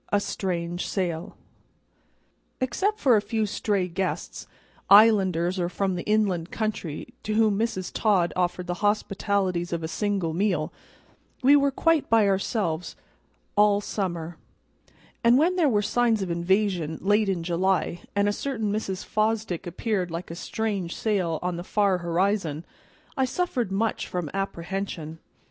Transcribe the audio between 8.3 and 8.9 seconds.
offered the